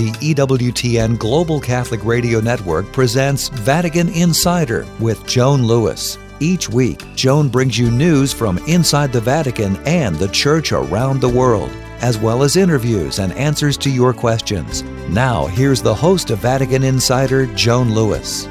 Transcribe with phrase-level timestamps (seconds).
[0.00, 6.16] the EWTN Global Catholic Radio Network presents Vatican Insider with Joan Lewis.
[6.40, 11.28] Each week, Joan brings you news from inside the Vatican and the Church around the
[11.28, 11.68] world,
[12.00, 14.84] as well as interviews and answers to your questions.
[15.10, 18.48] Now, here's the host of Vatican Insider, Joan Lewis.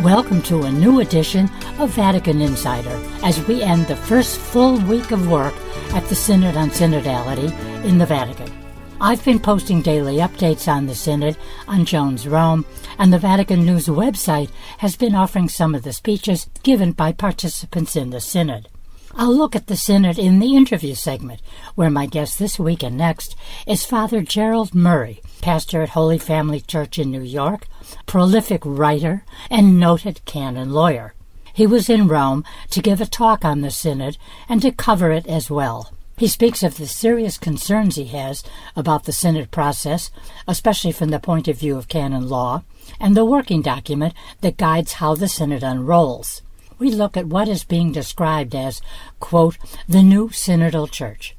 [0.00, 1.48] Welcome to a new edition
[1.78, 5.54] of Vatican Insider as we end the first full week of work
[5.94, 7.52] at the Synod on Synodality
[7.84, 8.59] in the Vatican.
[9.02, 12.66] I've been posting daily updates on the Synod on Joan's Rome,
[12.98, 17.96] and the Vatican News website has been offering some of the speeches given by participants
[17.96, 18.68] in the Synod.
[19.14, 21.40] I'll look at the Synod in the interview segment,
[21.76, 23.36] where my guest this week and next
[23.66, 27.66] is Father Gerald Murray, pastor at Holy Family Church in New York,
[28.04, 31.14] prolific writer, and noted canon lawyer.
[31.54, 35.26] He was in Rome to give a talk on the Synod and to cover it
[35.26, 35.90] as well.
[36.20, 38.44] He speaks of the serious concerns he has
[38.76, 40.10] about the Synod process,
[40.46, 42.62] especially from the point of view of canon law,
[43.00, 46.42] and the working document that guides how the Synod unrolls.
[46.78, 48.82] We look at what is being described as,
[49.18, 49.56] quote,
[49.88, 51.34] the new Synodal Church.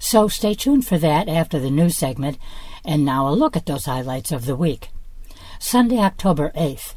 [0.00, 2.36] So stay tuned for that after the news segment,
[2.84, 4.88] and now a look at those highlights of the week.
[5.60, 6.94] Sunday, October 8th.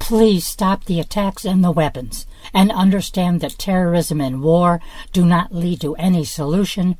[0.00, 4.80] Please stop the attacks and the weapons and understand that terrorism and war
[5.12, 6.96] do not lead to any solution,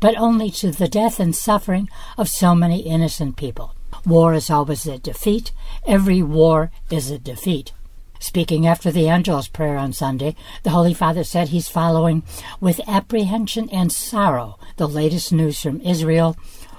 [0.00, 3.74] but only to the death and suffering of so many innocent people.
[4.06, 5.52] War is always a defeat.
[5.86, 7.72] Every war is a defeat.
[8.18, 12.22] Speaking after the Angelus prayer on Sunday, the Holy Father said he's following
[12.60, 16.34] with apprehension and sorrow the latest news from Israel,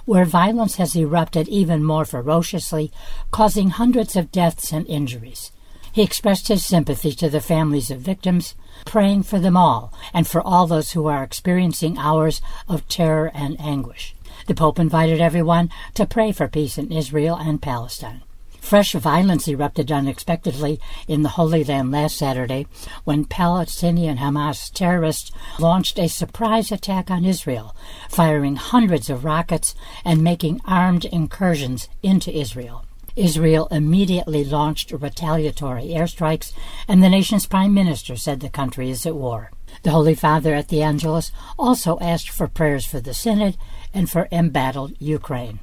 [0.06, 2.92] where violence has erupted even more ferociously,
[3.30, 5.52] causing hundreds of deaths and injuries.
[5.96, 10.42] He expressed his sympathy to the families of victims, praying for them all and for
[10.42, 14.14] all those who are experiencing hours of terror and anguish.
[14.48, 18.24] The Pope invited everyone to pray for peace in Israel and Palestine.
[18.60, 22.68] Fresh violence erupted unexpectedly in the Holy Land last Saturday
[23.06, 27.74] when Palestinian Hamas terrorists launched a surprise attack on Israel,
[28.10, 32.85] firing hundreds of rockets and making armed incursions into Israel.
[33.16, 36.52] Israel immediately launched retaliatory airstrikes,
[36.88, 39.52] and the nation's prime minister said the country is at war.
[39.84, 43.58] The Holy Father at the Angelus also asked for prayers for the Synod
[43.94, 45.60] and for embattled Ukraine.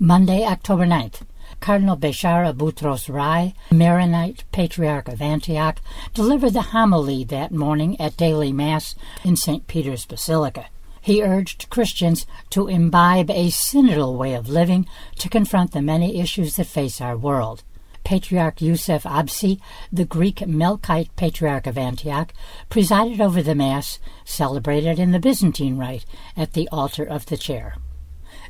[0.00, 1.22] Monday, October 9th,
[1.60, 5.80] Cardinal Bechara Boutros Rai, Maronite Patriarch of Antioch,
[6.14, 8.94] delivered the homily that morning at daily Mass
[9.24, 9.66] in St.
[9.66, 10.66] Peter's Basilica.
[11.08, 14.86] He urged Christians to imbibe a synodal way of living
[15.20, 17.64] to confront the many issues that face our world.
[18.04, 19.58] Patriarch Yusuf Absi,
[19.90, 22.34] the Greek Melkite Patriarch of Antioch,
[22.68, 26.04] presided over the Mass, celebrated in the Byzantine Rite,
[26.36, 27.76] at the altar of the chair.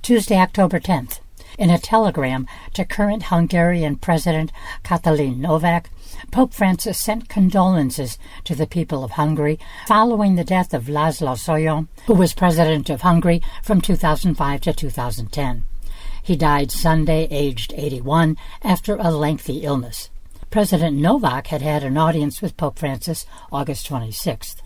[0.02, 1.20] Tuesday, October 10th.
[1.56, 4.52] In a telegram to current Hungarian President
[4.84, 5.90] Katalin Novak,
[6.30, 11.88] Pope Francis sent condolences to the people of Hungary following the death of Laszlo Solyom,
[12.06, 15.64] who was president of Hungary from 2005 to 2010.
[16.22, 20.10] He died Sunday, aged 81, after a lengthy illness.
[20.50, 24.56] President Novak had had an audience with Pope Francis August 26th.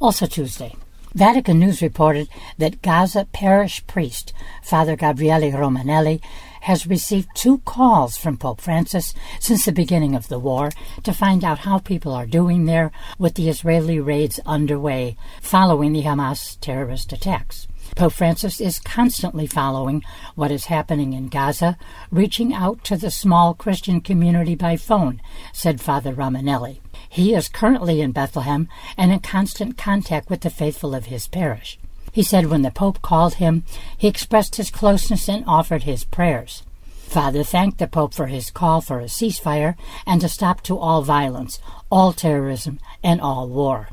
[0.00, 0.74] Also Tuesday,
[1.16, 2.28] Vatican News reported
[2.58, 6.20] that Gaza parish priest Father Gabriele Romanelli
[6.60, 10.72] has received two calls from Pope Francis since the beginning of the war
[11.04, 16.02] to find out how people are doing there with the Israeli raids underway following the
[16.02, 17.66] Hamas terrorist attacks.
[17.94, 21.78] Pope Francis is constantly following what is happening in Gaza,
[22.10, 25.22] reaching out to the small Christian community by phone,
[25.54, 26.80] said Father Romanelli.
[27.08, 31.78] He is currently in Bethlehem and in constant contact with the faithful of his parish.
[32.12, 33.64] He said when the Pope called him,
[33.96, 36.62] he expressed his closeness and offered his prayers.
[37.06, 41.02] Father thanked the Pope for his call for a ceasefire and a stop to all
[41.02, 43.90] violence, all terrorism, and all war.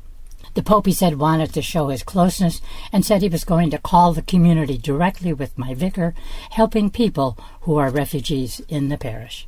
[0.56, 2.62] The Pope, he said, wanted to show his closeness
[2.92, 6.14] and said he was going to call the community directly with my vicar,
[6.52, 9.48] helping people who are refugees in the parish.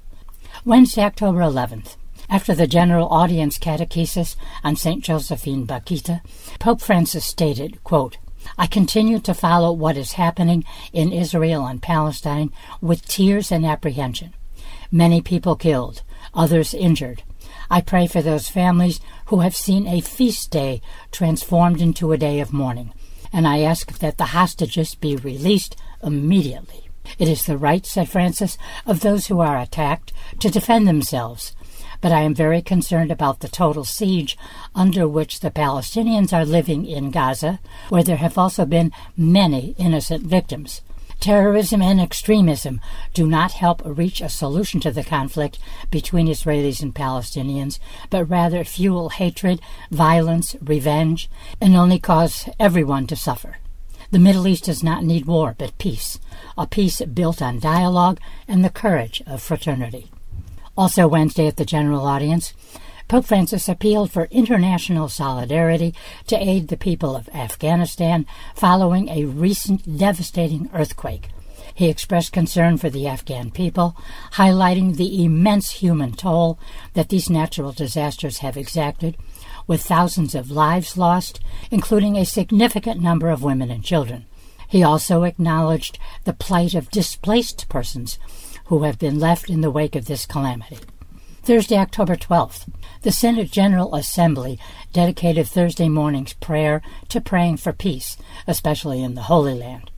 [0.63, 1.95] Wednesday, October 11th.
[2.29, 5.03] After the general audience catechesis on St.
[5.03, 6.21] Josephine Bakhita,
[6.59, 8.17] Pope Francis stated, quote,
[8.57, 12.51] I continue to follow what is happening in Israel and Palestine
[12.81, 14.33] with tears and apprehension.
[14.91, 16.01] Many people killed,
[16.33, 17.23] others injured.
[17.69, 20.81] I pray for those families who have seen a feast day
[21.11, 22.93] transformed into a day of mourning,
[23.33, 26.89] and I ask that the hostages be released immediately.
[27.19, 31.55] It is the right, said Francis, of those who are attacked to defend themselves
[32.05, 34.37] but I am very concerned about the total siege
[34.75, 37.59] under which the Palestinians are living in Gaza,
[37.89, 40.81] where there have also been many innocent victims.
[41.19, 42.79] Terrorism and extremism
[43.15, 45.57] do not help reach a solution to the conflict
[45.89, 47.79] between Israelis and Palestinians,
[48.11, 49.59] but rather fuel hatred,
[49.89, 51.27] violence, revenge,
[51.59, 53.57] and only cause everyone to suffer.
[54.11, 56.19] The Middle East does not need war, but peace,
[56.55, 60.11] a peace built on dialogue and the courage of fraternity.
[60.77, 62.53] Also, Wednesday at the general audience,
[63.07, 65.93] Pope Francis appealed for international solidarity
[66.27, 68.25] to aid the people of Afghanistan
[68.55, 71.29] following a recent devastating earthquake.
[71.73, 73.95] He expressed concern for the Afghan people,
[74.33, 76.57] highlighting the immense human toll
[76.93, 79.17] that these natural disasters have exacted,
[79.67, 81.39] with thousands of lives lost,
[81.69, 84.25] including a significant number of women and children.
[84.67, 88.19] He also acknowledged the plight of displaced persons
[88.65, 90.79] who have been left in the wake of this calamity.
[91.43, 92.67] Thursday, October 12th,
[93.03, 94.59] the Synod General Assembly
[94.93, 98.17] dedicated Thursday morning's prayer to praying for peace,
[98.47, 99.91] especially in the Holy Land.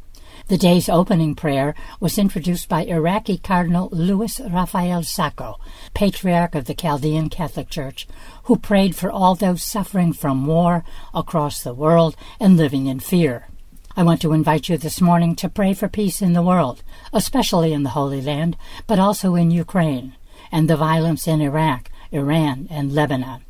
[0.48, 5.56] The day's opening prayer was introduced by Iraqi Cardinal Louis Raphael Sako,
[5.94, 8.08] Patriarch of the Chaldean Catholic Church,
[8.44, 13.48] who prayed for all those suffering from war across the world and living in fear.
[14.00, 17.74] I want to invite you this morning to pray for peace in the world, especially
[17.74, 18.56] in the Holy Land,
[18.86, 20.16] but also in Ukraine
[20.52, 23.42] and the violence in Iraq, Iran, and Lebanon.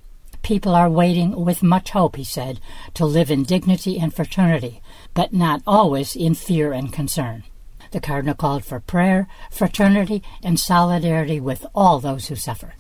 [0.44, 2.62] People are waiting with much hope, he said,
[2.94, 4.82] to live in dignity and fraternity,
[5.14, 7.44] but not always in fear and concern.
[7.92, 12.74] The Cardinal called for prayer, fraternity, and solidarity with all those who suffer.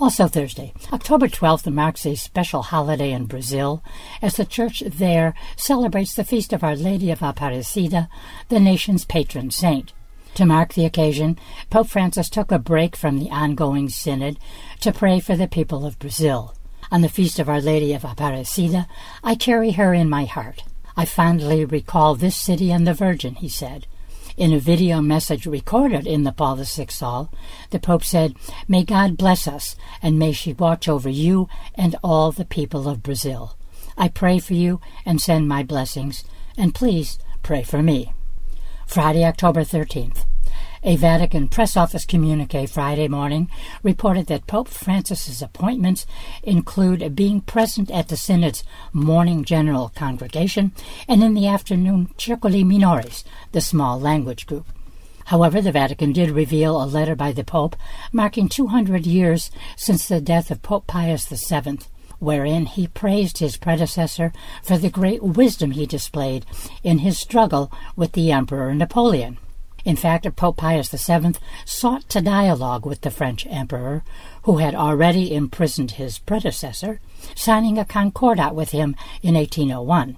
[0.00, 3.84] Also Thursday, October 12th marks a special holiday in Brazil
[4.22, 8.08] as the church there celebrates the feast of Our Lady of Aparecida,
[8.48, 9.92] the nation's patron saint.
[10.36, 11.38] To mark the occasion,
[11.68, 14.38] Pope Francis took a break from the ongoing synod
[14.80, 16.54] to pray for the people of Brazil.
[16.90, 18.86] On the feast of Our Lady of Aparecida,
[19.22, 20.64] I carry her in my heart.
[20.96, 23.86] I fondly recall this city and the Virgin, he said.
[24.40, 27.30] In a video message recorded in the Paul VI Hall,
[27.68, 32.32] the Pope said, May God bless us, and may she watch over you and all
[32.32, 33.58] the people of Brazil.
[33.98, 36.24] I pray for you and send my blessings,
[36.56, 38.14] and please pray for me.
[38.86, 40.24] Friday, October 13th.
[40.82, 43.50] A Vatican press office communique Friday morning
[43.82, 46.06] reported that Pope Francis's appointments
[46.42, 50.72] include being present at the Synod's morning general congregation
[51.06, 54.66] and in the afternoon Circoli Minores, the small language group.
[55.26, 57.76] However, the Vatican did reveal a letter by the Pope
[58.10, 61.80] marking 200 years since the death of Pope Pius VII
[62.20, 64.32] wherein he praised his predecessor
[64.62, 66.46] for the great wisdom he displayed
[66.82, 69.36] in his struggle with the Emperor Napoleon.
[69.84, 71.34] In fact, Pope Pius VII
[71.64, 74.04] sought to dialogue with the French emperor,
[74.42, 77.00] who had already imprisoned his predecessor,
[77.34, 80.16] signing a concordat with him in 1801.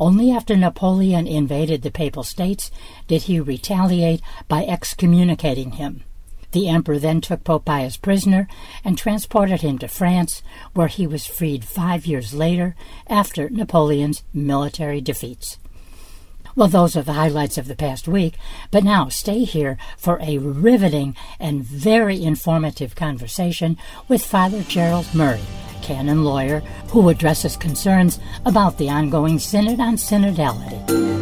[0.00, 2.70] Only after Napoleon invaded the Papal States
[3.06, 6.04] did he retaliate by excommunicating him.
[6.52, 8.46] The emperor then took Pope Pius prisoner
[8.84, 10.42] and transported him to France,
[10.74, 12.74] where he was freed five years later
[13.06, 15.58] after Napoleon's military defeats.
[16.54, 18.36] Well, those are the highlights of the past week,
[18.70, 25.40] but now stay here for a riveting and very informative conversation with Father Gerald Murray,
[25.80, 31.21] canon lawyer, who addresses concerns about the ongoing Synod on Synodality.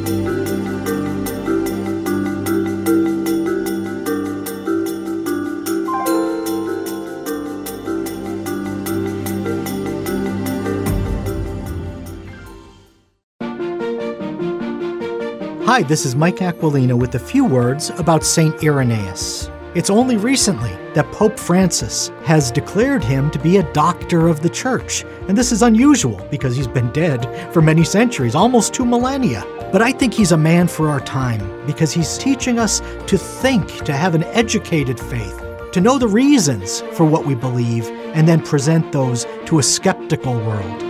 [15.70, 18.60] Hi, this is Mike Aquilina with a few words about St.
[18.60, 19.48] Irenaeus.
[19.76, 24.48] It's only recently that Pope Francis has declared him to be a doctor of the
[24.48, 29.46] church, and this is unusual because he's been dead for many centuries, almost two millennia.
[29.70, 33.84] But I think he's a man for our time because he's teaching us to think,
[33.84, 37.86] to have an educated faith, to know the reasons for what we believe,
[38.16, 40.89] and then present those to a skeptical world.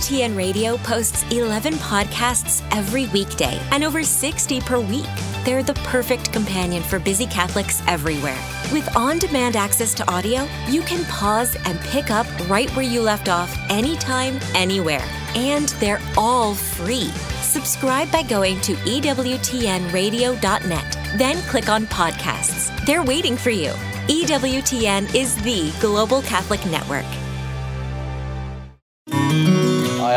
[0.00, 5.04] EWTN Radio posts 11 podcasts every weekday and over 60 per week.
[5.44, 8.38] They're the perfect companion for busy Catholics everywhere.
[8.72, 13.02] With on demand access to audio, you can pause and pick up right where you
[13.02, 15.04] left off anytime, anywhere.
[15.34, 17.10] And they're all free.
[17.42, 22.86] Subscribe by going to EWTNradio.net, then click on podcasts.
[22.86, 23.72] They're waiting for you.
[24.08, 27.04] EWTN is the global Catholic network.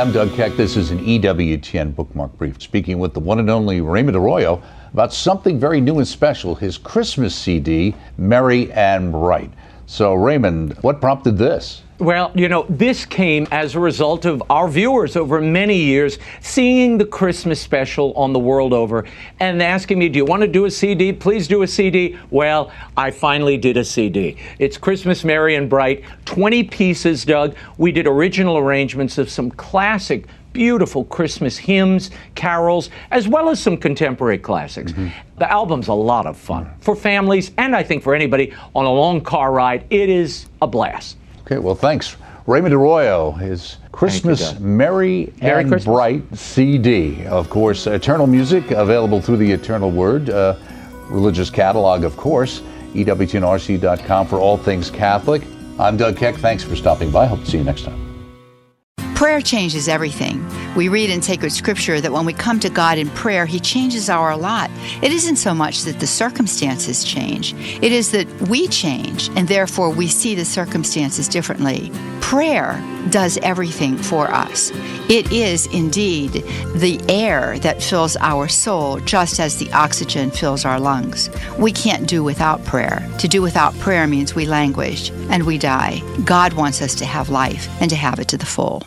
[0.04, 0.58] I'm Doug Keck.
[0.58, 5.14] This is an EWTN bookmark brief, speaking with the one and only Raymond Arroyo about
[5.14, 9.50] something very new and special his Christmas CD, Merry and Bright.
[9.86, 11.83] So, Raymond, what prompted this?
[12.00, 16.98] Well, you know, this came as a result of our viewers over many years seeing
[16.98, 19.06] the Christmas special on the world over
[19.40, 21.14] and asking me, Do you want to do a CD?
[21.14, 22.18] Please do a CD.
[22.32, 24.38] Well, I finally did a CD.
[24.58, 27.56] It's Christmas Merry and Bright, 20 pieces, Doug.
[27.78, 33.78] We did original arrangements of some classic beautiful Christmas hymns, carols, as well as some
[33.78, 34.92] contemporary classics.
[34.92, 35.10] Mm-hmm.
[35.38, 38.92] The album's a lot of fun for families and I think for anybody on a
[38.92, 39.86] long car ride.
[39.92, 41.18] It is a blast.
[41.46, 42.16] Okay, well, thanks.
[42.46, 45.86] Raymond Arroyo, his Christmas you, Merry, Merry and Christmas.
[45.86, 47.26] Bright CD.
[47.26, 50.56] Of course, Eternal Music available through the Eternal Word, uh,
[51.08, 52.62] religious catalog, of course,
[52.94, 55.44] EWTNRC.com for all things Catholic.
[55.80, 56.36] I'm Doug Keck.
[56.36, 57.28] Thanks for stopping by.
[57.28, 58.13] Hope to see you next time.
[59.24, 60.46] Prayer changes everything.
[60.76, 64.10] We read in sacred scripture that when we come to God in prayer, He changes
[64.10, 64.70] our lot.
[65.02, 69.92] It isn't so much that the circumstances change, it is that we change, and therefore
[69.92, 71.90] we see the circumstances differently.
[72.20, 74.72] Prayer does everything for us.
[75.10, 76.44] It is indeed
[76.76, 81.30] the air that fills our soul, just as the oxygen fills our lungs.
[81.58, 83.10] We can't do without prayer.
[83.20, 86.02] To do without prayer means we languish and we die.
[86.26, 88.84] God wants us to have life and to have it to the full.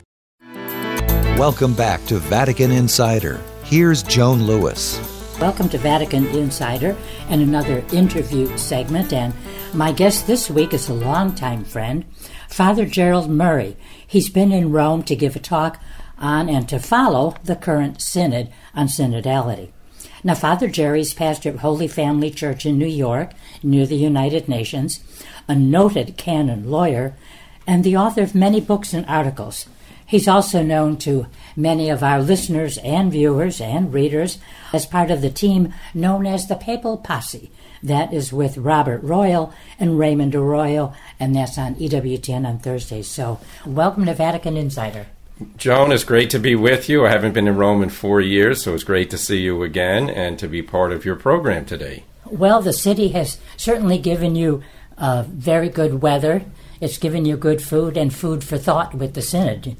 [1.38, 3.38] Welcome back to Vatican Insider.
[3.62, 4.99] Here's Joan Lewis.
[5.38, 6.97] Welcome to Vatican Insider
[7.28, 9.12] and another interview segment.
[9.12, 9.35] And
[9.75, 12.07] my guest this week is a longtime friend,
[12.49, 13.76] Father Gerald Murray.
[14.07, 15.78] He's been in Rome to give a talk
[16.16, 19.69] on and to follow the current synod on synodality.
[20.25, 25.05] Now, Father Jerry's pastor of Holy Family Church in New York, near the United Nations,
[25.47, 27.14] a noted canon lawyer,
[27.66, 29.66] and the author of many books and articles.
[30.06, 34.38] He's also known to many of our listeners and viewers and readers
[34.72, 37.50] as part of the team known as the Papal Posse.
[37.82, 43.08] That is with Robert Royal and Raymond Arroyo, and that's on EWTN on Thursdays.
[43.08, 45.06] So, welcome to Vatican Insider.
[45.56, 47.04] Joan, it's great to be with you.
[47.04, 50.08] I haven't been in Rome in four years, so it's great to see you again
[50.08, 52.04] and to be part of your program today.
[52.25, 54.62] Well, the city has certainly given you
[54.96, 56.44] uh, very good weather.
[56.80, 59.76] It's given you good food and food for thought with the Synod.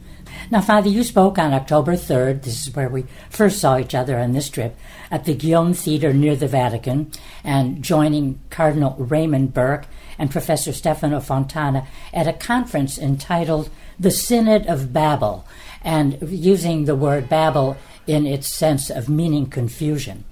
[0.51, 4.19] Now, Father, you spoke on October 3rd, this is where we first saw each other
[4.19, 4.77] on this trip,
[5.11, 7.11] at the Ghione Theater near the Vatican,
[7.43, 9.87] and joining Cardinal Raymond Burke
[10.19, 15.45] and Professor Stefano Fontana at a conference entitled The Synod of Babel,
[15.83, 17.77] and using the word Babel
[18.07, 20.25] in its sense of meaning confusion.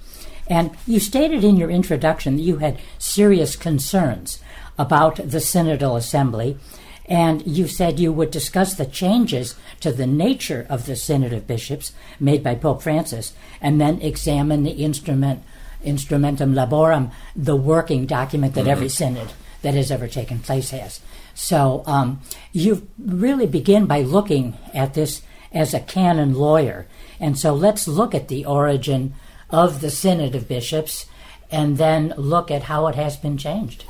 [0.49, 4.41] And you stated in your introduction that you had serious concerns
[4.79, 6.59] about the Synodal Assembly
[7.07, 11.47] and you said you would discuss the changes to the nature of the Synod of
[11.47, 15.43] Bishops made by Pope Francis, and then examine the instrument,
[15.85, 18.71] Instrumentum Laborum, the working document that mm-hmm.
[18.71, 19.33] every synod
[19.63, 21.01] that has ever taken place has.
[21.35, 22.21] So um,
[22.53, 26.87] you really begin by looking at this as a canon lawyer.
[27.21, 29.15] And so let's look at the origin
[29.51, 31.07] of the Synod of Bishops
[31.51, 33.85] and then look at how it has been changed.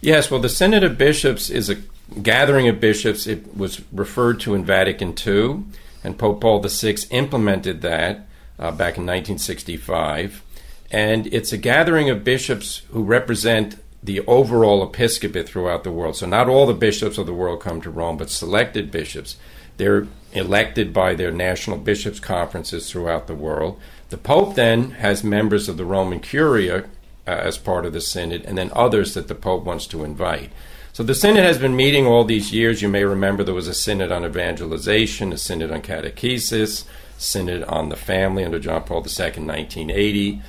[0.00, 1.76] Yes, well, the Synod of Bishops is a
[2.22, 5.64] gathering of bishops, it was referred to in Vatican II,
[6.02, 8.26] and Pope Paul VI implemented that
[8.58, 10.42] uh, back in 1965.
[10.90, 16.16] And it's a gathering of bishops who represent the overall episcopate throughout the world.
[16.16, 19.36] So, not all the bishops of the world come to Rome, but selected bishops.
[19.76, 23.78] They're elected by their national bishops' conferences throughout the world.
[24.08, 26.84] The Pope then has members of the Roman Curia
[27.26, 30.50] uh, as part of the synod, and then others that the Pope wants to invite.
[30.92, 32.82] So the synod has been meeting all these years.
[32.82, 36.84] You may remember there was a synod on evangelization, a synod on catechesis,
[37.16, 40.42] synod on the family under John Paul II in 1980.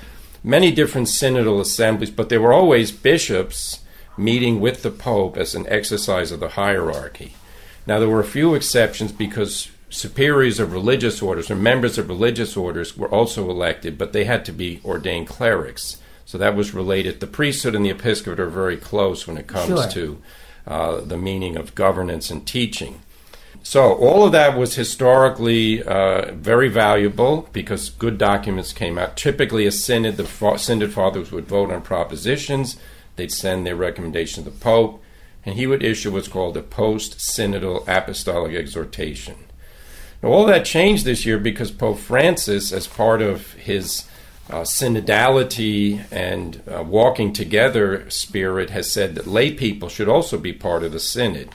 [0.44, 3.82] Many different synodal assemblies, but they were always bishops
[4.18, 7.34] meeting with the Pope as an exercise of the hierarchy.
[7.86, 12.58] Now, there were a few exceptions because superiors of religious orders or members of religious
[12.58, 15.98] orders were also elected, but they had to be ordained clerics.
[16.32, 17.20] So that was related.
[17.20, 19.90] The priesthood and the episcopate are very close when it comes sure.
[19.90, 20.22] to
[20.66, 23.02] uh, the meaning of governance and teaching.
[23.64, 29.18] So, all of that was historically uh, very valuable because good documents came out.
[29.18, 32.78] Typically, a synod, the fa- synod fathers would vote on propositions,
[33.18, 35.04] they'd send their recommendation to the Pope,
[35.46, 39.36] and he would issue what's called a post synodal apostolic exhortation.
[40.24, 44.06] Now, all that changed this year because Pope Francis, as part of his
[44.52, 50.54] uh, synodality and uh, walking together spirit has said that lay people should also be
[50.54, 51.50] part of the synod.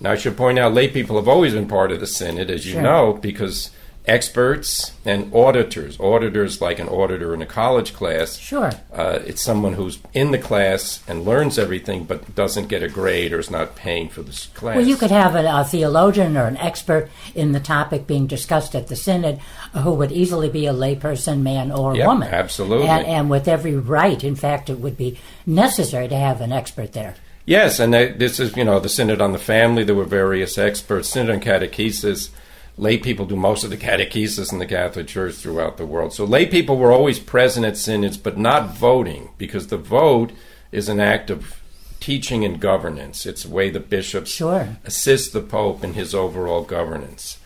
[0.00, 2.66] Now, I should point out lay people have always been part of the synod, as
[2.66, 2.82] you sure.
[2.82, 3.70] know, because
[4.06, 5.98] experts and auditors.
[6.00, 8.36] Auditors, like an auditor in a college class.
[8.36, 8.72] Sure.
[8.92, 13.32] Uh, it's someone who's in the class and learns everything, but doesn't get a grade
[13.32, 14.76] or is not paying for this class.
[14.76, 18.74] Well, you could have a, a theologian or an expert in the topic being discussed
[18.74, 19.38] at the synod
[19.72, 22.28] who would easily be a layperson, man or yep, woman.
[22.28, 22.88] Absolutely.
[22.88, 26.92] And, and with every right, in fact, it would be necessary to have an expert
[26.92, 27.14] there.
[27.44, 29.82] Yes, and this is, you know, the Synod on the Family.
[29.82, 31.08] There were various experts.
[31.08, 32.30] Synod on Catechesis
[32.76, 36.12] lay people do most of the catechesis in the Catholic Church throughout the world.
[36.12, 40.32] So lay people were always present at synods, but not voting, because the vote
[40.70, 41.60] is an act of
[42.00, 43.26] teaching and governance.
[43.26, 44.76] It's the way the bishops sure.
[44.84, 47.38] assist the Pope in his overall governance.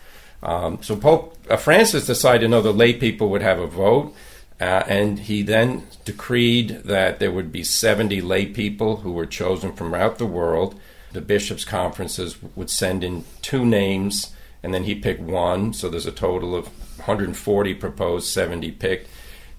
[0.42, 4.14] Um, so Pope uh, Francis decided, no, the lay people would have a vote.
[4.58, 9.72] Uh, and he then decreed that there would be 70 lay people who were chosen
[9.72, 10.80] from throughout the world.
[11.12, 14.34] The bishops' conferences would send in two names
[14.66, 19.08] and then he picked one, so there's a total of 140 proposed, 70 picked.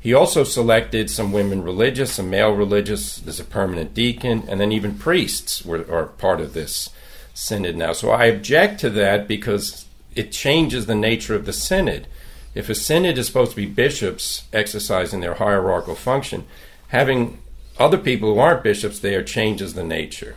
[0.02, 4.74] He also selected some women religious, some male religious, there's a permanent deacon, and then
[4.74, 6.90] even priests were are part of this
[7.34, 7.94] synod now.
[7.94, 12.08] So I object to that because it changes the nature of the synod.
[12.54, 16.44] If a synod is supposed to be bishops exercising their hierarchical function,
[16.90, 17.40] having
[17.80, 20.36] other people who aren't bishops there changes the nature.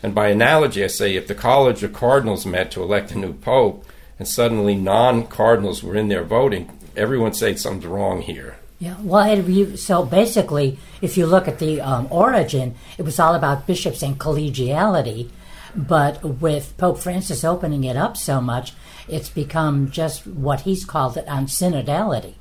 [0.00, 3.32] And by analogy, I say if the College of Cardinals met to elect a new
[3.32, 3.84] pope,
[4.22, 8.54] and suddenly non-cardinals were in there voting, everyone say something's wrong here.
[8.78, 13.66] Yeah, well, so basically, if you look at the um, origin, it was all about
[13.66, 15.30] bishops and collegiality.
[15.74, 18.74] But with Pope Francis opening it up so much,
[19.08, 22.34] it's become just what he's called it on synodality.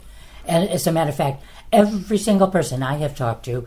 [0.46, 1.42] And as a matter of fact,
[1.74, 3.66] every single person I have talked to,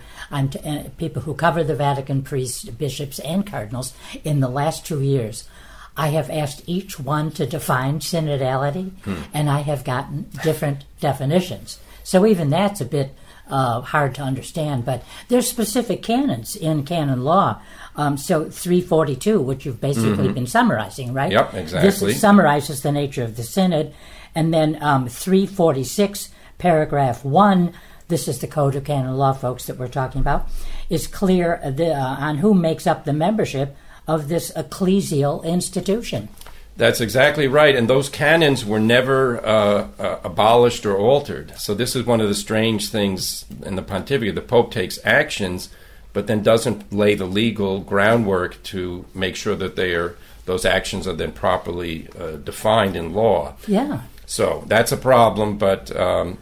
[0.50, 3.92] t- uh, people who cover the Vatican priests, bishops, and cardinals
[4.22, 5.48] in the last two years,
[5.96, 9.22] I have asked each one to define synodality, hmm.
[9.32, 11.78] and I have gotten different definitions.
[12.02, 13.14] So even that's a bit
[13.48, 17.60] uh, hard to understand, but there's specific canons in canon law.
[17.96, 20.34] Um, so 342, which you've basically mm-hmm.
[20.34, 21.30] been summarizing, right?
[21.30, 22.12] Yep, exactly.
[22.12, 23.94] This summarizes the nature of the synod.
[24.34, 27.72] And then um, 346, paragraph 1,
[28.08, 30.48] this is the Code of Canon Law, folks, that we're talking about,
[30.90, 36.28] is clear the, uh, on who makes up the membership of this ecclesial institution.
[36.76, 37.74] That's exactly right.
[37.76, 41.56] And those canons were never uh, uh, abolished or altered.
[41.58, 44.34] So, this is one of the strange things in the pontificate.
[44.34, 45.68] The Pope takes actions,
[46.12, 51.06] but then doesn't lay the legal groundwork to make sure that they are, those actions
[51.06, 53.54] are then properly uh, defined in law.
[53.68, 54.02] Yeah.
[54.26, 55.94] So, that's a problem, but.
[55.96, 56.38] Um,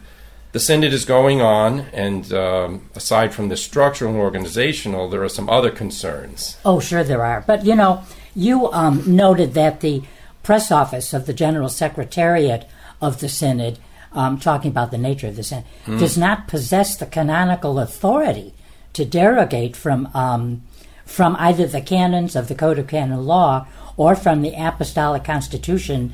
[0.53, 5.29] the synod is going on, and um, aside from the structural and organizational, there are
[5.29, 6.57] some other concerns.
[6.63, 7.43] Oh, sure, there are.
[7.45, 8.03] But you know,
[8.35, 10.03] you um, noted that the
[10.43, 12.69] press office of the General Secretariat
[13.01, 13.79] of the Synod,
[14.11, 15.99] um, talking about the nature of the Synod, mm.
[15.99, 18.53] does not possess the canonical authority
[18.93, 20.61] to derogate from um,
[21.03, 26.13] from either the canons of the Code of Canon Law or from the Apostolic Constitution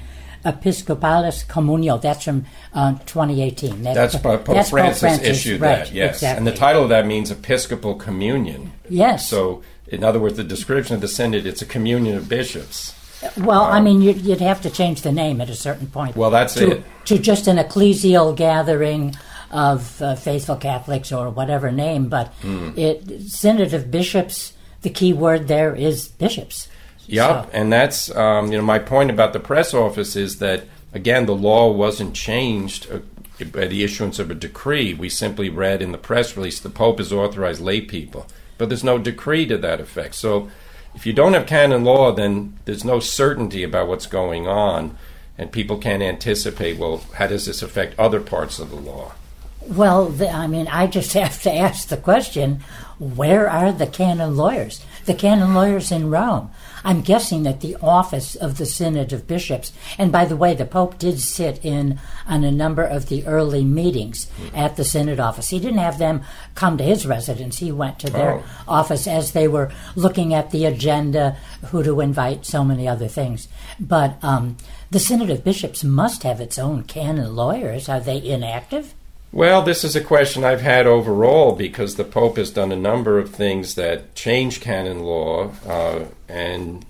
[0.52, 2.02] Episcopalis Communio.
[2.02, 3.84] That's from uh, 2018.
[3.84, 6.16] That's, that's Pope, that's Francis, Francis issued right, that, yes.
[6.16, 6.38] Exactly.
[6.38, 8.72] And the title of that means Episcopal Communion.
[8.90, 9.30] Yes.
[9.30, 12.96] So, in other words, the description of the synod, it's a communion of bishops.
[13.38, 16.16] Well, um, I mean, you'd, you'd, have to change the name at a certain point.
[16.16, 16.84] Well, that's to, it.
[17.06, 19.16] To just an ecclesial gathering
[19.52, 22.78] of uh, faithful Catholics or whatever name, but mm.
[22.78, 24.54] it synod of bishops.
[24.82, 26.70] The key word there is bishops.
[27.10, 27.50] Yep, so.
[27.54, 31.36] and that's um, you know my point about the press office is that again the
[31.36, 33.00] law wasn't changed uh,
[33.46, 34.94] by the issuance of a decree.
[34.94, 38.28] We simply read in the press release the Pope has authorized lay people,
[38.60, 40.16] but there's no decree to that effect.
[40.16, 40.52] So
[40.94, 44.96] if you don't have canon law, then there's no certainty about what's going on,
[45.36, 46.78] and people can't anticipate.
[46.78, 49.14] Well, how does this affect other parts of the law?
[49.62, 52.62] Well, the, I mean, I just have to ask the question
[53.00, 54.84] where are the canon lawyers?
[55.06, 56.52] The canon lawyers in Rome.
[56.84, 60.66] I'm guessing that the office of the Synod of Bishops, and by the way, the
[60.66, 65.50] Pope did sit in on a number of the early meetings at the Synod office.
[65.50, 66.22] He didn't have them
[66.56, 68.44] come to his residence, he went to their oh.
[68.68, 73.48] office as they were looking at the agenda, who to invite, so many other things.
[73.80, 74.58] But um,
[74.92, 77.90] the Synod of Bishops must have its own canon lawyers.
[77.90, 78.94] Are they inactive?
[79.32, 83.20] Well, this is a question I've had overall because the Pope has done a number
[83.20, 85.52] of things that change canon law.
[85.68, 86.84] Uh, and,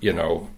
[0.00, 0.50] you know,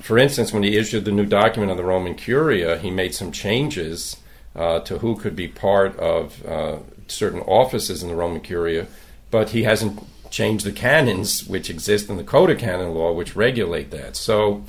[0.00, 3.32] for instance, when he issued the new document on the Roman Curia, he made some
[3.32, 4.16] changes
[4.54, 8.86] uh, to who could be part of uh, certain offices in the Roman Curia,
[9.32, 13.34] but he hasn't changed the canons which exist in the Code of Canon Law, which
[13.34, 14.14] regulate that.
[14.14, 14.62] So,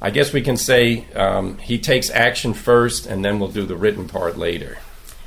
[0.00, 3.76] I guess we can say um, he takes action first, and then we'll do the
[3.76, 4.78] written part later.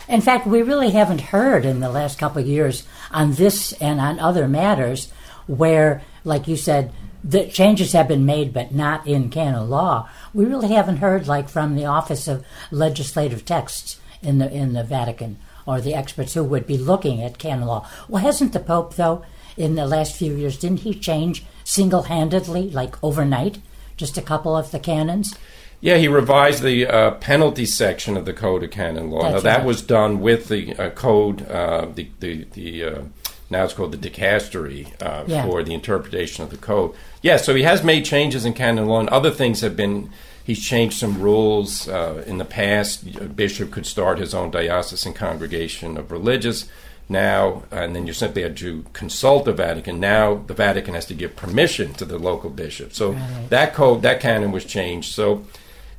[0.10, 4.02] In fact, we really haven't heard in the last couple of years on this and
[4.02, 5.12] on other matters
[5.46, 6.92] where, like you said,
[7.24, 10.10] the changes have been made, but not in canon law.
[10.34, 14.84] We really haven't heard, like from the Office of Legislative Texts in the in the
[14.84, 17.88] Vatican or the experts who would be looking at canon law.
[18.08, 19.24] Well, hasn't the Pope though
[19.58, 20.58] in the last few years?
[20.58, 23.60] Didn't he change single-handedly, like overnight,
[23.96, 25.38] just a couple of the canons?
[25.82, 29.24] Yeah, he revised the uh, penalty section of the Code of Canon Law.
[29.24, 33.02] That's now, that was done with the uh, code, uh, the, the, the uh,
[33.50, 35.46] now it's called the dicastery uh, yeah.
[35.46, 36.94] for the interpretation of the code.
[37.22, 40.10] Yeah, so he has made changes in canon law, and other things have been.
[40.44, 43.04] He's changed some rules uh, in the past.
[43.18, 46.68] A bishop could start his own diocesan congregation of religious.
[47.08, 50.00] Now, and then you simply had to consult the Vatican.
[50.00, 52.94] Now, the Vatican has to give permission to the local bishop.
[52.94, 53.50] So right.
[53.50, 55.14] that code, that canon was changed.
[55.14, 55.46] So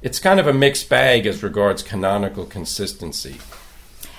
[0.03, 3.37] it's kind of a mixed bag as regards canonical consistency.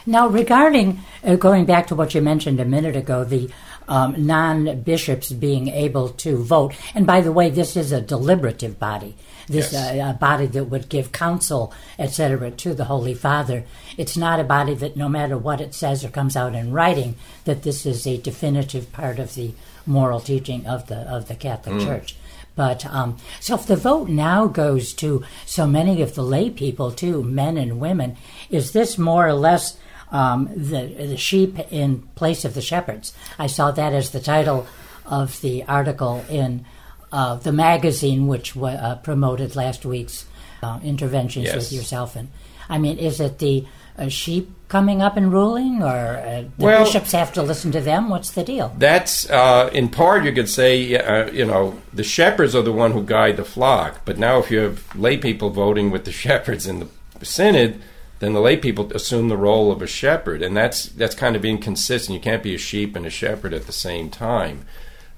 [0.05, 3.49] Now, regarding uh, going back to what you mentioned a minute ago, the
[3.87, 8.79] um, non bishops being able to vote, and by the way, this is a deliberative
[8.79, 9.15] body.
[9.47, 9.99] This yes.
[9.99, 13.65] uh, a body that would give counsel, etc., to the Holy Father.
[13.97, 17.15] It's not a body that, no matter what it says or comes out in writing,
[17.45, 19.53] that this is a definitive part of the
[19.85, 21.85] moral teaching of the of the Catholic mm.
[21.85, 22.15] Church.
[22.55, 26.91] But um, so if the vote now goes to so many of the lay people,
[26.91, 28.17] too, men and women,
[28.49, 29.77] is this more or less
[30.11, 33.13] um, the, the sheep in place of the shepherds?
[33.39, 34.67] I saw that as the title
[35.05, 36.65] of the article in
[37.11, 40.25] uh, the magazine, which uh, promoted last week's
[40.61, 41.55] uh, interventions yes.
[41.55, 42.15] with yourself.
[42.15, 42.29] And
[42.69, 43.65] I mean, is it the
[43.97, 47.81] uh, sheep coming up and ruling, or uh, the well, bishops have to listen to
[47.81, 48.09] them?
[48.09, 48.73] What's the deal?
[48.77, 52.91] That's uh, in part you could say, uh, you know, the shepherds are the one
[52.91, 54.01] who guide the flock.
[54.05, 57.81] But now, if you have lay people voting with the shepherds in the synod,
[58.19, 61.43] then the lay people assume the role of a shepherd, and that's that's kind of
[61.43, 62.15] inconsistent.
[62.15, 64.65] You can't be a sheep and a shepherd at the same time.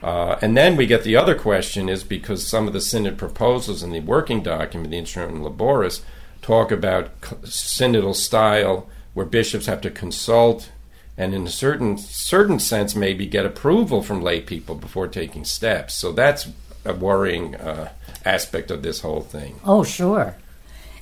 [0.04, 3.82] Uh, and then we get the other question is because some of the synod proposals
[3.82, 6.02] in the working document, the Instrumentum Laboris,
[6.42, 10.70] talk about synodal style where bishops have to consult
[11.18, 15.94] and in a certain certain sense maybe get approval from lay people before taking steps.
[15.94, 16.50] So that's
[16.84, 17.94] a worrying uh,
[18.26, 19.60] aspect of this whole thing.
[19.64, 20.36] Oh, sure.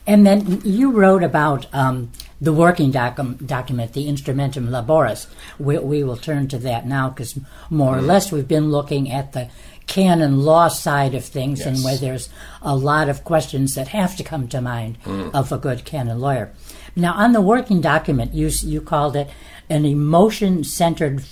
[0.05, 5.27] And then you wrote about um, the working docu- document, the Instrumentum Laboris.
[5.59, 9.33] We, we will turn to that now because more or less we've been looking at
[9.33, 9.49] the
[9.85, 11.67] canon law side of things yes.
[11.67, 12.29] and where there's
[12.61, 15.33] a lot of questions that have to come to mind mm.
[15.33, 16.51] of a good canon lawyer.
[16.95, 19.29] Now, on the working document, you, you called it
[19.69, 21.23] an emotion centered,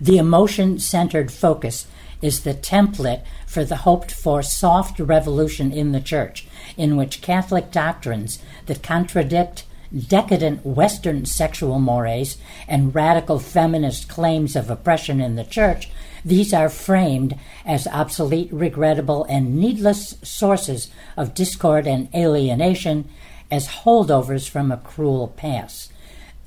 [0.00, 1.86] the emotion centered focus
[2.20, 7.70] is the template for the hoped for soft revolution in the church, in which Catholic
[7.70, 15.44] doctrines that contradict decadent Western sexual mores and radical feminist claims of oppression in the
[15.44, 15.88] church
[16.26, 23.08] these are framed as obsolete, regrettable, and needless sources of discord and alienation
[23.48, 25.92] as holdovers from a cruel past.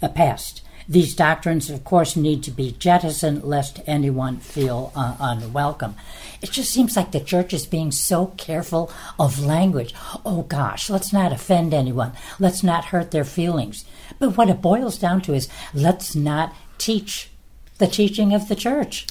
[0.01, 0.63] A past.
[0.89, 5.95] These doctrines, of course, need to be jettisoned lest anyone feel uh, unwelcome.
[6.41, 9.93] It just seems like the church is being so careful of language.
[10.25, 12.13] Oh gosh, let's not offend anyone.
[12.39, 13.85] Let's not hurt their feelings.
[14.17, 17.29] But what it boils down to is let's not teach
[17.77, 19.05] the teaching of the church.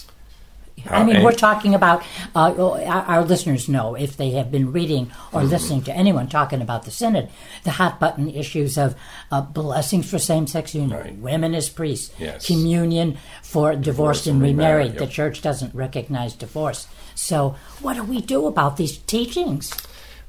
[0.86, 2.02] I mean, we're talking about
[2.34, 5.50] uh, our, our, listeners know if they have been reading or mm-hmm.
[5.50, 7.30] listening to anyone talking about the synod,
[7.64, 8.94] the hot button issues of
[9.30, 11.16] uh, blessings for same sex union, right.
[11.16, 12.46] women as priests, yes.
[12.46, 14.92] communion for divorced, divorced and remarried.
[14.92, 14.98] Yep.
[14.98, 16.86] The church doesn't recognize divorce.
[17.14, 19.72] So, what do we do about these teachings?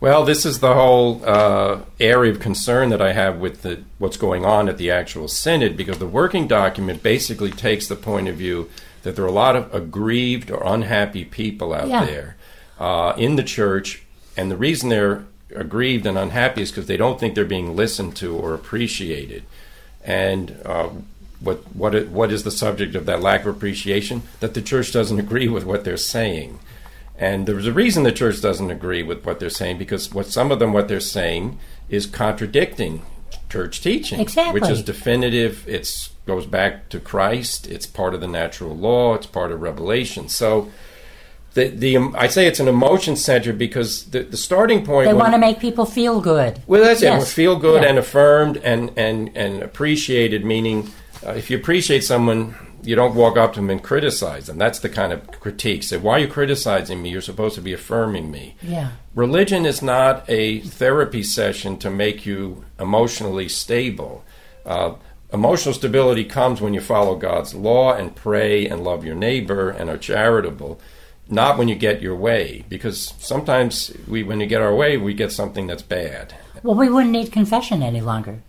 [0.02, 4.16] Well, this is the whole uh, area of concern that I have with the, what's
[4.16, 8.36] going on at the actual synod, because the working document basically takes the point of
[8.36, 8.70] view
[9.04, 12.06] that there are a lot of aggrieved or unhappy people out yeah.
[12.06, 12.36] there
[12.80, 14.04] uh, in the church,
[14.38, 18.16] and the reason they're aggrieved and unhappy is because they don't think they're being listened
[18.18, 19.44] to or appreciated.
[20.04, 20.90] And uh,
[21.40, 24.24] what what what is the subject of that lack of appreciation?
[24.40, 26.60] That the church doesn't agree with what they're saying.
[27.18, 30.52] And there's a reason the church doesn't agree with what they're saying because what some
[30.52, 31.60] of them what they're saying
[31.90, 33.02] is contradicting
[33.50, 34.60] church teaching, exactly.
[34.60, 35.68] which is definitive.
[35.68, 37.68] It's goes back to Christ.
[37.68, 39.16] It's part of the natural law.
[39.16, 40.30] It's part of Revelation.
[40.30, 40.72] So.
[41.56, 45.08] The, the I say it's an emotion center because the, the starting point.
[45.08, 46.62] They want to make people feel good.
[46.68, 47.24] Well, that's yes.
[47.24, 47.34] it.
[47.34, 47.90] Feel good yeah.
[47.90, 50.46] and affirmed and, and, and appreciated.
[50.46, 50.92] Meaning,
[51.26, 54.58] uh, if you appreciate someone, you don't walk up to them and criticize them.
[54.58, 55.84] That's the kind of critique.
[55.84, 57.10] Say, why are you criticizing me?
[57.10, 58.56] You're supposed to be affirming me.
[58.62, 58.92] Yeah.
[59.16, 64.24] Religion is not a therapy session to make you emotionally stable.
[64.66, 64.94] Uh,
[65.34, 69.90] emotional stability comes when you follow God's law and pray and love your neighbor and
[69.90, 70.80] are charitable,
[71.28, 72.66] not when you get your way.
[72.70, 76.36] Because sometimes we, when you get our way, we get something that's bad.
[76.64, 78.42] Well, we wouldn't need confession any longer.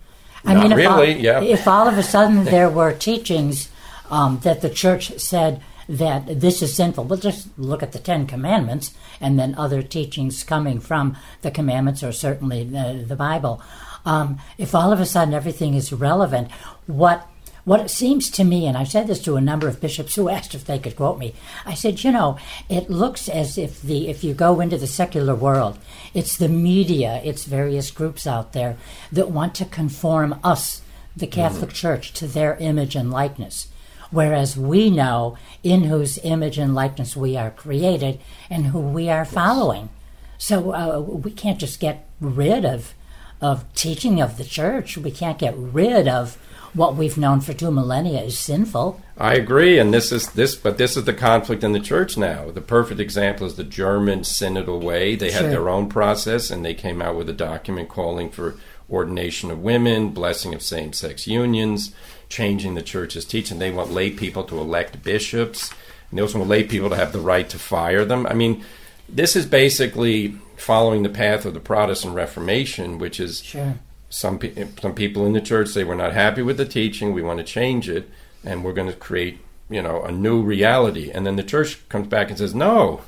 [0.43, 1.41] I Not mean, if really, all, yeah.
[1.41, 3.69] If all of a sudden there were teachings
[4.11, 8.27] um, that the church said that this is sinful, well, just look at the Ten
[8.27, 13.61] Commandments and then other teachings coming from the commandments or certainly the, the Bible.
[14.05, 16.51] Um, if all of a sudden everything is relevant,
[16.87, 17.27] what
[17.63, 20.29] what it seems to me, and I've said this to a number of bishops who
[20.29, 24.09] asked if they could quote me, I said, you know, it looks as if the
[24.09, 25.77] if you go into the secular world,
[26.15, 28.77] it's the media, it's various groups out there
[29.11, 30.81] that want to conform us,
[31.15, 31.75] the Catholic mm-hmm.
[31.75, 33.67] Church, to their image and likeness.
[34.11, 38.19] Whereas we know in whose image and likeness we are created
[38.49, 39.89] and who we are following.
[40.37, 42.93] So uh, we can't just get rid of
[43.41, 44.97] of teaching of the church.
[44.97, 46.37] We can't get rid of
[46.73, 49.01] what we've known for two millennia is sinful.
[49.17, 52.49] I agree, and this is this, but this is the conflict in the church now.
[52.49, 55.15] The perfect example is the German synodal way.
[55.15, 58.55] They had their own process, and they came out with a document calling for
[58.91, 61.93] ordination of women, blessing of same-sex unions,
[62.29, 63.59] changing the church's teaching.
[63.59, 65.71] They want lay people to elect bishops,
[66.09, 68.27] and they also want lay people to have the right to fire them.
[68.27, 68.63] I mean,
[69.07, 73.79] this is basically following the path of the Protestant Reformation, which is sure
[74.11, 77.21] some pe- some people in the church say we're not happy with the teaching, we
[77.21, 78.09] want to change it,
[78.43, 81.09] and we're going to create you know a new reality.
[81.09, 83.01] And then the church comes back and says, no,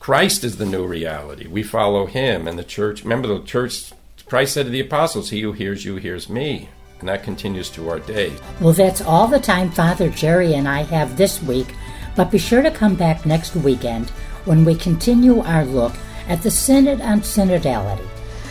[0.00, 1.46] Christ is the new reality.
[1.46, 3.04] We follow Him, and the church.
[3.04, 3.92] Remember, the church.
[4.30, 6.68] Christ said to the apostles, "He who hears you hears me."
[7.00, 8.30] And that continues to our day.
[8.60, 11.74] Well, that's all the time Father Jerry and I have this week,
[12.14, 14.10] but be sure to come back next weekend
[14.44, 15.94] when we continue our look
[16.28, 18.06] at the Synod on Synodality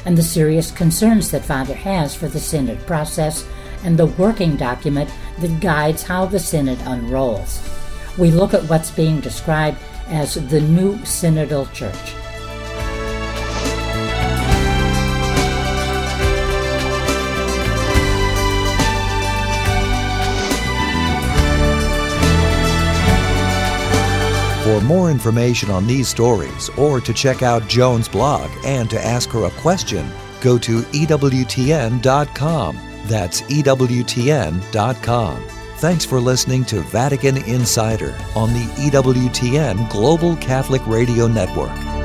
[0.05, 3.45] and the serious concerns that Father has for the Synod process
[3.85, 7.61] and the working document that guides how the Synod unrolls.
[8.17, 9.77] We look at what's being described
[10.09, 12.13] as the new Synodal Church.
[24.69, 29.29] For more information on these stories or to check out Joan's blog and to ask
[29.29, 30.07] her a question,
[30.41, 32.79] go to EWTN.com.
[33.05, 35.43] That's EWTN.com.
[35.77, 41.98] Thanks for listening to Vatican Insider on the EWTN Global Catholic Radio Network.